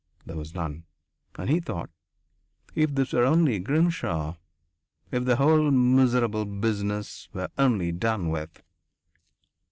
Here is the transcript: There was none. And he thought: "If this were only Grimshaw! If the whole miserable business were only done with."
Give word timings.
There 0.25 0.35
was 0.35 0.55
none. 0.55 0.85
And 1.35 1.47
he 1.47 1.59
thought: 1.59 1.91
"If 2.73 2.95
this 2.95 3.13
were 3.13 3.23
only 3.23 3.59
Grimshaw! 3.59 4.35
If 5.11 5.25
the 5.25 5.35
whole 5.35 5.69
miserable 5.69 6.45
business 6.45 7.29
were 7.33 7.49
only 7.59 7.91
done 7.91 8.29
with." 8.31 8.63